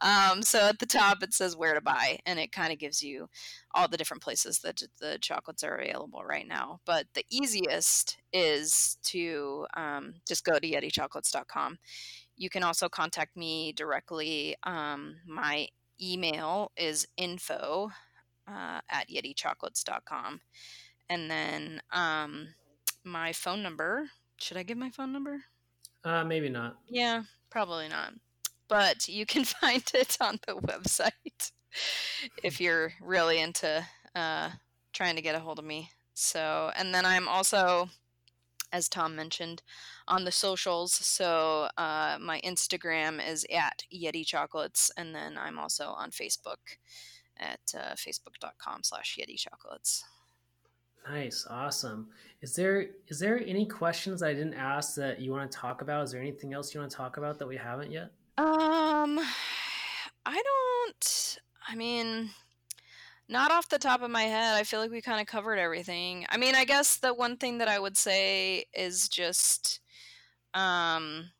[0.00, 3.02] Um, so at the top, it says where to buy, and it kind of gives
[3.02, 3.28] you
[3.74, 6.80] all the different places that the chocolates are available right now.
[6.84, 11.78] But the easiest is to um, just go to yetichocolates.com.
[12.36, 14.56] You can also contact me directly.
[14.62, 15.68] Um, my
[16.00, 17.90] email is info
[18.46, 20.40] uh, at yetichocolates.com.
[21.10, 22.48] And then um,
[23.04, 24.10] my phone number.
[24.38, 25.40] Should I give my phone number?
[26.04, 26.76] Uh, maybe not.
[26.88, 28.12] Yeah, probably not.
[28.68, 31.52] But you can find it on the website
[32.42, 33.84] if you're really into
[34.14, 34.50] uh,
[34.92, 35.90] trying to get a hold of me.
[36.14, 37.88] So, and then I'm also,
[38.72, 39.62] as Tom mentioned,
[40.06, 40.92] on the socials.
[40.92, 46.78] So, uh, my Instagram is at Yeti Chocolates, and then I'm also on Facebook
[47.38, 50.04] at uh, facebook.com slash Yeti Chocolates.
[51.08, 52.08] Nice, awesome.
[52.42, 56.04] Is there is there any questions I didn't ask that you want to talk about?
[56.04, 58.12] Is there anything else you want to talk about that we haven't yet?
[58.36, 59.18] Um,
[60.26, 61.38] I don't.
[61.66, 62.30] I mean,
[63.28, 64.56] not off the top of my head.
[64.56, 66.26] I feel like we kind of covered everything.
[66.30, 69.80] I mean, I guess the one thing that I would say is just,
[70.54, 71.30] um,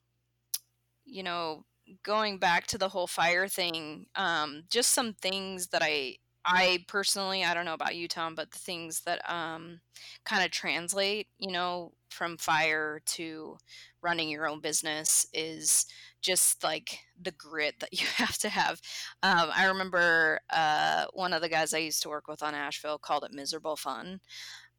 [1.04, 1.64] you know,
[2.02, 4.06] going back to the whole fire thing.
[4.16, 8.50] Um, just some things that I I personally, I don't know about you, Tom, but
[8.50, 9.80] the things that um,
[10.24, 13.58] kind of translate, you know, from fire to
[14.02, 15.86] running your own business is
[16.20, 18.80] just like the grit that you have to have.
[19.22, 22.98] Um, I remember uh, one of the guys I used to work with on Asheville
[22.98, 24.20] called it miserable fun.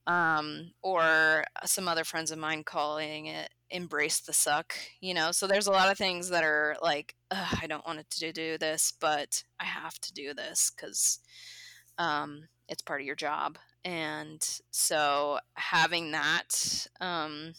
[0.07, 5.31] Um, or some other friends of mine calling it embrace the suck, you know?
[5.31, 8.93] So there's a lot of things that are like, I don't want to do this,
[8.99, 11.19] but I have to do this because
[11.99, 13.59] um, it's part of your job.
[13.85, 14.41] And
[14.71, 17.53] so having that um,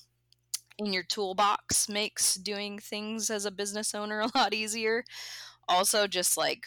[0.80, 5.04] in your toolbox makes doing things as a business owner a lot easier.
[5.68, 6.66] Also, just like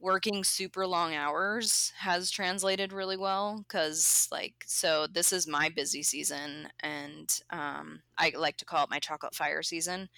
[0.00, 6.02] working super long hours has translated really well because like so this is my busy
[6.02, 10.08] season and um, i like to call it my chocolate fire season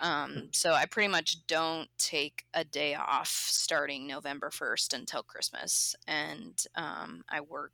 [0.00, 5.94] um, so i pretty much don't take a day off starting november 1st until christmas
[6.08, 7.72] and um, i work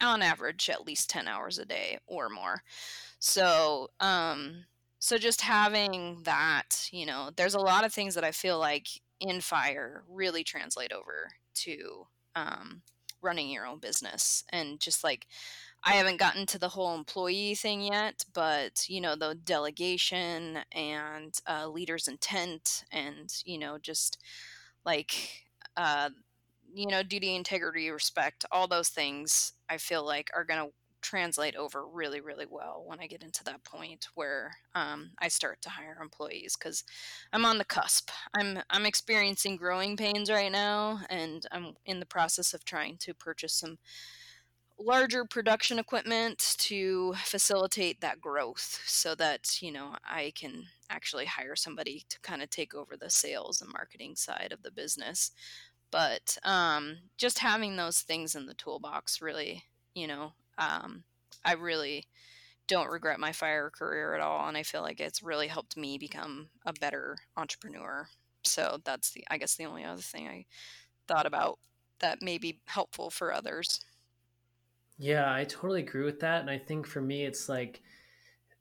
[0.00, 2.62] on average at least 10 hours a day or more.
[3.18, 4.64] So um,
[4.98, 8.86] so just having that you know there's a lot of things that i feel like
[9.18, 12.82] in fire really translate over to um,
[13.22, 14.44] running your own business.
[14.50, 15.26] And just like
[15.84, 21.34] I haven't gotten to the whole employee thing yet, but you know the delegation and
[21.48, 24.18] uh, leaders' intent, and you know just
[24.84, 25.44] like
[25.76, 26.10] uh,
[26.74, 29.52] you know duty, integrity, respect, all those things.
[29.68, 33.42] I feel like are going to translate over really really well when i get into
[33.44, 36.84] that point where um, i start to hire employees because
[37.32, 42.06] i'm on the cusp i'm i'm experiencing growing pains right now and i'm in the
[42.06, 43.78] process of trying to purchase some
[44.78, 51.54] larger production equipment to facilitate that growth so that you know i can actually hire
[51.54, 55.32] somebody to kind of take over the sales and marketing side of the business
[55.90, 59.64] but um, just having those things in the toolbox really
[59.94, 61.04] you know um,
[61.44, 62.06] I really
[62.66, 65.98] don't regret my fire career at all, and I feel like it's really helped me
[65.98, 68.08] become a better entrepreneur.
[68.44, 70.46] So that's the, I guess, the only other thing I
[71.08, 71.58] thought about
[72.00, 73.80] that may be helpful for others.
[74.98, 77.82] Yeah, I totally agree with that, and I think for me, it's like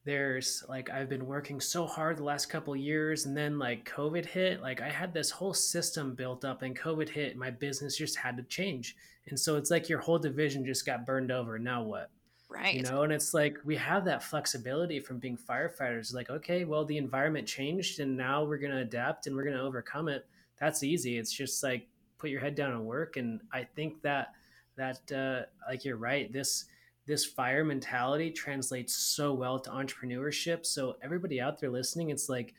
[0.09, 4.25] there's like I've been working so hard the last couple years and then like COVID
[4.25, 8.15] hit, like I had this whole system built up and COVID hit, my business just
[8.15, 8.95] had to change.
[9.27, 11.59] And so it's like your whole division just got burned over.
[11.59, 12.09] Now what?
[12.49, 12.73] Right.
[12.73, 16.11] You know, and it's like we have that flexibility from being firefighters.
[16.11, 19.57] Like, okay, well, the environment changed and now we're going to adapt and we're going
[19.57, 20.25] to overcome it.
[20.59, 21.19] That's easy.
[21.19, 21.87] It's just like
[22.17, 23.17] put your head down and work.
[23.17, 24.33] And I think that,
[24.75, 26.65] that, uh, like you're right, this,
[27.09, 30.63] this fire mentality translates so well to entrepreneurship.
[30.63, 32.53] So everybody out there listening, it's like,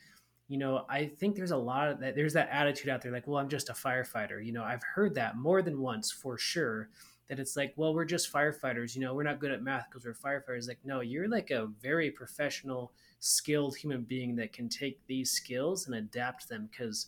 [0.49, 2.17] you know, I think there's a lot of that.
[2.17, 4.45] There's that attitude out there, like, well, I'm just a firefighter.
[4.45, 6.89] You know, I've heard that more than once for sure.
[7.29, 8.93] That it's like, well, we're just firefighters.
[8.93, 10.67] You know, we're not good at math because we're firefighters.
[10.67, 12.91] Like, no, you're like a very professional,
[13.21, 16.67] skilled human being that can take these skills and adapt them.
[16.69, 17.07] Because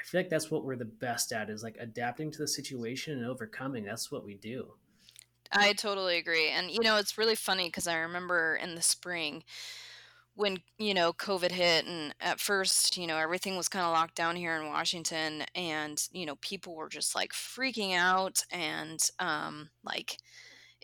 [0.00, 3.18] I feel like that's what we're the best at is like adapting to the situation
[3.18, 3.84] and overcoming.
[3.84, 4.68] That's what we do.
[5.52, 6.48] I totally agree.
[6.50, 9.44] And, you know, it's really funny because I remember in the spring,
[10.34, 14.14] when you know covid hit and at first you know everything was kind of locked
[14.14, 19.70] down here in washington and you know people were just like freaking out and um
[19.84, 20.18] like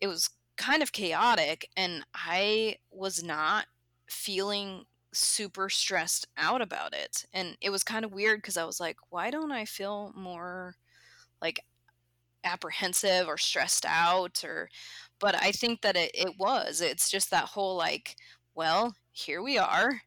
[0.03, 3.67] it was kind of chaotic and i was not
[4.09, 4.85] feeling
[5.15, 8.97] super stressed out about it and it was kind of weird because i was like
[9.11, 10.77] why don't i feel more
[11.43, 11.61] like
[12.45, 14.69] apprehensive or stressed out or
[15.21, 18.17] but i think that it, it was it's just that whole like
[18.55, 20.01] well here we are.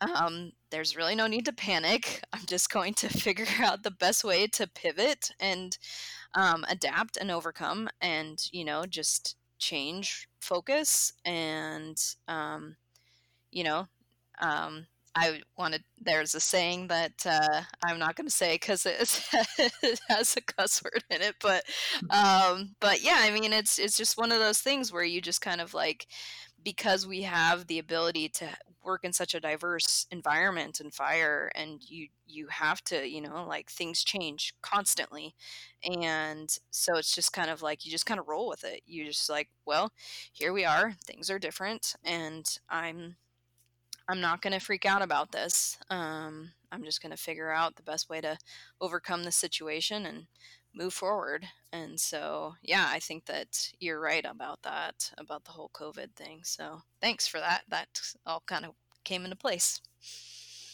[0.00, 2.22] Um, there's really no need to panic.
[2.32, 5.76] I'm just going to figure out the best way to pivot and
[6.34, 12.76] um, adapt and overcome and, you know, just change focus and, um,
[13.50, 13.86] you know,
[14.40, 15.82] um, I wanted.
[16.00, 19.22] There's a saying that uh, I'm not going to say because it,
[19.58, 21.64] it, has a cuss word in it, but
[22.10, 25.40] um, but yeah, I mean, it's it's just one of those things where you just
[25.40, 26.06] kind of like
[26.64, 28.48] because we have the ability to
[28.82, 33.44] work in such a diverse environment and fire and you you have to you know
[33.46, 35.34] like things change constantly
[35.84, 39.04] and so it's just kind of like you just kind of roll with it you
[39.04, 39.92] just like well
[40.32, 43.16] here we are things are different and i'm
[44.10, 47.76] i'm not going to freak out about this um, i'm just going to figure out
[47.76, 48.36] the best way to
[48.80, 50.26] overcome the situation and
[50.74, 51.46] move forward.
[51.72, 56.40] And so, yeah, I think that you're right about that, about the whole COVID thing.
[56.44, 57.62] So, thanks for that.
[57.68, 57.88] That
[58.26, 58.72] all kind of
[59.04, 59.80] came into place.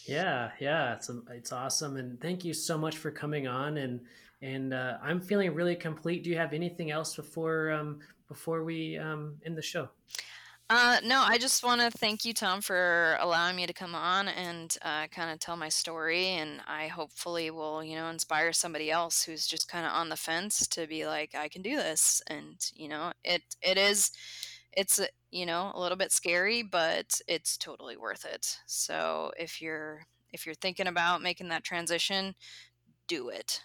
[0.05, 3.77] Yeah, yeah, it's it's awesome, and thank you so much for coming on.
[3.77, 3.99] And
[4.41, 6.23] and uh, I'm feeling really complete.
[6.23, 9.89] Do you have anything else before um, before we um, end the show?
[10.69, 14.27] Uh, no, I just want to thank you, Tom, for allowing me to come on
[14.27, 16.25] and uh, kind of tell my story.
[16.25, 20.17] And I hopefully will, you know, inspire somebody else who's just kind of on the
[20.17, 22.21] fence to be like, I can do this.
[22.27, 24.11] And you know, it it is,
[24.73, 24.99] it's
[25.31, 28.57] you know a little bit scary, but it's totally worth it.
[28.65, 30.01] So if you're
[30.33, 32.35] if you're thinking about making that transition,
[33.07, 33.61] do it.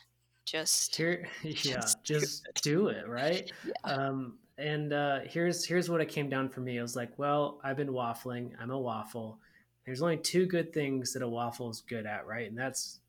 [0.47, 3.51] Just here, yeah, just, just do it, right?
[3.65, 3.73] Yeah.
[3.93, 6.79] Um, and uh, here's here's what it came down for me.
[6.79, 8.53] I was like, well, I've been waffling.
[8.61, 9.39] I'm a waffle.
[9.85, 12.49] There's only two good things that a waffle is good at, right?
[12.49, 13.01] And that's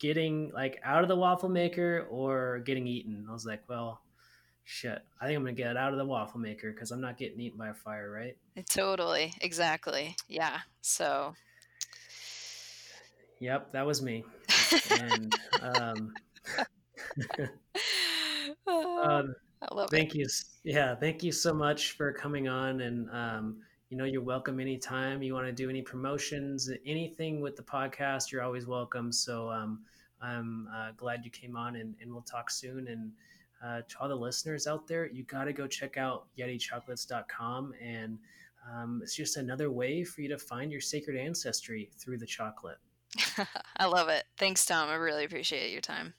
[0.00, 3.26] getting like out of the waffle maker or getting eaten.
[3.28, 4.02] I was like, well,
[4.64, 5.00] shit.
[5.20, 7.58] I think I'm gonna get out of the waffle maker because I'm not getting eaten
[7.58, 8.36] by a fire, right?
[8.68, 10.16] Totally, exactly.
[10.28, 10.58] Yeah.
[10.80, 11.34] So.
[13.38, 14.24] Yep, that was me.
[14.90, 16.14] and um,
[19.04, 20.18] um I love thank it.
[20.18, 20.26] you.
[20.64, 22.80] Yeah, thank you so much for coming on.
[22.80, 23.56] And um,
[23.90, 28.32] you know, you're welcome anytime you want to do any promotions, anything with the podcast.
[28.32, 29.12] You're always welcome.
[29.12, 29.80] So um,
[30.20, 32.88] I'm uh, glad you came on, and, and we'll talk soon.
[32.88, 33.12] And
[33.64, 38.18] uh, to all the listeners out there, you got to go check out YetiChocolates.com, and
[38.72, 42.78] um, it's just another way for you to find your sacred ancestry through the chocolate.
[43.76, 44.24] I love it.
[44.38, 44.88] Thanks, Tom.
[44.88, 46.14] I really appreciate your time.